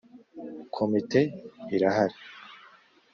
Komite 0.75 1.21
irahari. 1.75 2.15